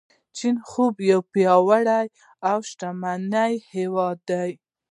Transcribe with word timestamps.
د 0.03 0.03
چین 0.37 0.55
خوب 0.69 0.93
یو 1.11 1.21
پیاوړی 1.31 2.05
او 2.49 2.57
شتمن 2.69 3.23
هیواد 3.73 4.17
دی. 4.29 4.51